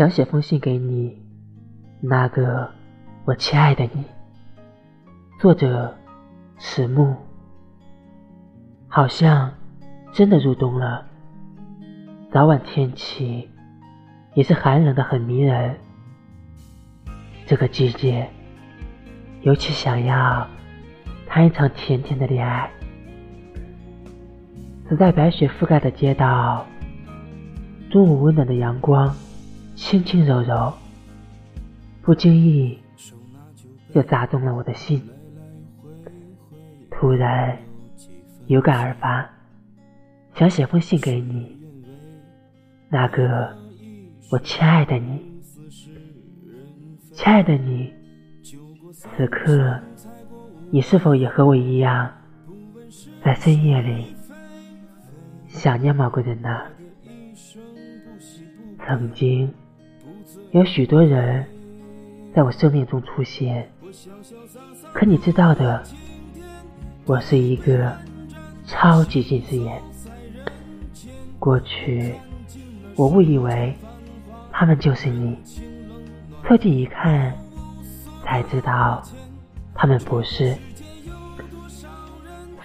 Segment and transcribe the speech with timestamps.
[0.00, 1.14] 想写封信给你，
[2.00, 2.70] 那个
[3.26, 4.02] 我亲爱的你。
[5.38, 5.92] 作者：
[6.58, 7.14] 迟暮。
[8.88, 9.52] 好像
[10.10, 11.04] 真的入冬了，
[12.32, 13.46] 早晚天气
[14.32, 15.76] 也是寒冷的，很迷人。
[17.44, 18.26] 这个季节，
[19.42, 20.48] 尤其想要
[21.26, 22.70] 谈一场甜甜的恋爱。
[24.88, 26.64] 走在白雪覆盖的街道，
[27.90, 29.14] 中午温暖的阳光。
[29.80, 30.72] 轻轻柔柔，
[32.02, 32.78] 不经意
[33.92, 35.02] 就砸中了我的心。
[36.90, 37.58] 突然
[38.46, 39.28] 有感而发，
[40.34, 41.58] 想写封信给你，
[42.88, 43.56] 那个
[44.30, 45.40] 我亲爱的你，
[47.12, 47.92] 亲爱的你，
[48.92, 49.80] 此刻
[50.70, 52.12] 你是否也和我一样，
[53.24, 54.14] 在深夜里
[55.48, 56.60] 想念某个人呢？
[58.86, 59.52] 曾经。
[60.52, 61.46] 有许多人
[62.34, 63.70] 在我生命中出现，
[64.92, 65.80] 可你知道的，
[67.06, 67.96] 我是一个
[68.66, 69.80] 超级近视眼。
[71.38, 72.14] 过去
[72.96, 73.72] 我误以为
[74.50, 75.38] 他们就是你，
[76.42, 77.32] 凑近一看
[78.24, 79.00] 才知道
[79.72, 80.56] 他们不是，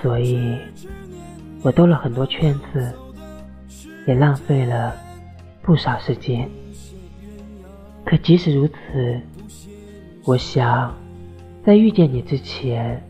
[0.00, 0.56] 所以
[1.62, 2.94] 我兜了很多圈子，
[4.06, 4.94] 也浪费了
[5.62, 6.48] 不少时间。
[8.12, 9.18] 可即使如此，
[10.26, 10.94] 我想，
[11.64, 13.02] 在遇见你之前，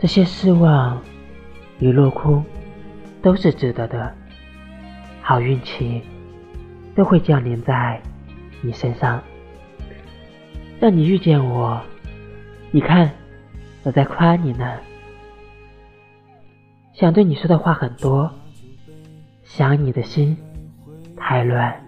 [0.00, 1.00] 这些失望
[1.78, 2.44] 与落空
[3.22, 4.12] 都是值得的。
[5.22, 6.02] 好运气
[6.96, 8.02] 都会降临在
[8.62, 9.22] 你身上，
[10.80, 11.80] 让你遇见我。
[12.72, 13.08] 你看，
[13.84, 14.76] 我在夸你呢。
[16.94, 18.28] 想对你说的话很多，
[19.44, 20.36] 想你的心
[21.16, 21.87] 太乱。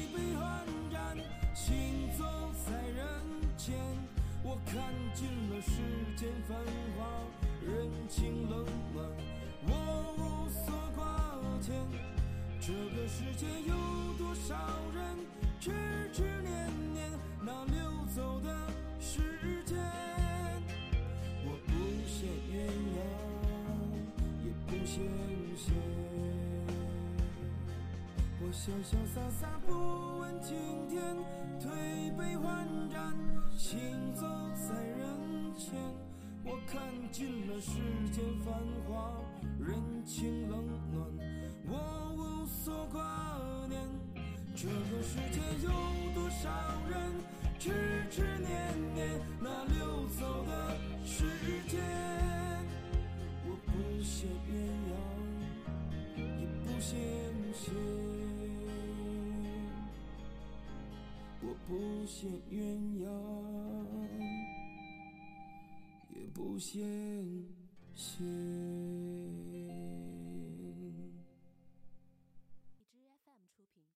[5.13, 5.71] 尽了世
[6.15, 6.57] 间繁
[6.97, 7.05] 华，
[7.65, 9.05] 人情冷暖，
[9.67, 9.69] 我
[10.17, 11.01] 无所挂
[11.61, 11.75] 牵。
[12.59, 13.73] 这个世界有
[14.17, 14.55] 多少
[14.95, 15.03] 人
[15.59, 15.71] 痴
[16.13, 17.11] 痴念念
[17.43, 17.75] 那流
[18.15, 18.49] 走的
[18.99, 19.77] 时间？
[21.45, 21.71] 我不
[22.07, 22.55] 羡鸳
[22.95, 22.97] 鸯，
[24.45, 24.95] 也不羡
[25.57, 25.73] 仙，
[28.41, 29.69] 我潇潇洒洒不
[30.19, 31.15] 问青天。
[31.61, 31.69] 推
[32.17, 33.15] 杯换盏，
[33.55, 33.79] 行
[34.15, 34.73] 走在
[35.51, 35.73] 人间，
[36.45, 36.81] 我看
[37.11, 37.73] 尽了世
[38.11, 38.53] 间繁
[38.87, 39.19] 华，
[39.59, 39.75] 人
[40.05, 40.63] 情冷
[40.93, 41.05] 暖，
[41.67, 41.75] 我
[42.15, 43.77] 无所挂念。
[44.55, 45.69] 这个世界有
[46.13, 46.49] 多少
[46.89, 47.01] 人
[47.59, 47.69] 痴
[48.09, 51.25] 痴念念那流走的时
[51.67, 51.81] 间？
[53.45, 54.55] 我不羡鸳
[54.87, 54.97] 鸯，
[56.15, 56.95] 也不羡
[57.53, 57.73] 仙。
[61.43, 61.75] 我不
[62.05, 62.55] 羡鸳
[63.03, 63.05] 鸯，
[66.33, 66.81] 不羡
[67.95, 68.80] 仙。